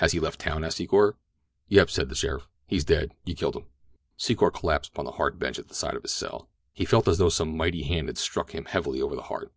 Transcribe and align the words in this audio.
"Has 0.00 0.12
he 0.12 0.20
left 0.20 0.38
town?" 0.38 0.64
asked 0.64 0.76
Secor. 0.76 1.14
"Yep," 1.68 1.88
said 1.88 2.10
the 2.10 2.14
sheriff. 2.14 2.46
"He's 2.66 2.84
dead—you 2.84 3.34
killed 3.34 3.56
him." 3.56 3.68
Secor 4.18 4.52
collapsed 4.52 4.90
upon 4.90 5.06
the 5.06 5.12
hard 5.12 5.38
bench 5.38 5.58
at 5.58 5.68
the 5.68 5.74
side 5.74 5.94
of 5.96 6.02
his 6.02 6.12
cell. 6.12 6.50
He 6.74 6.84
felt 6.84 7.08
as 7.08 7.16
though 7.16 7.30
some 7.30 7.56
mighty 7.56 7.84
hand 7.84 8.08
had 8.08 8.18
struck 8.18 8.50
him 8.54 8.66
heavily 8.66 9.00
over 9.00 9.16
the 9.16 9.22
heart. 9.32 9.50